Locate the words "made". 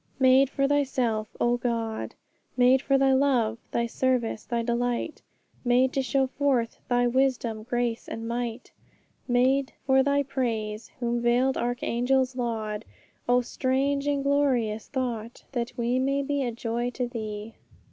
0.17-0.49, 2.57-2.81, 5.63-5.93, 9.27-9.73